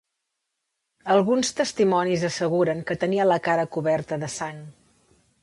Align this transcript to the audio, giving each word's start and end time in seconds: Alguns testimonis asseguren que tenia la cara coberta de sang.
Alguns 1.15 1.53
testimonis 1.59 2.23
asseguren 2.31 2.81
que 2.89 2.99
tenia 3.05 3.29
la 3.29 3.39
cara 3.51 3.69
coberta 3.79 4.21
de 4.27 4.33
sang. 4.39 4.67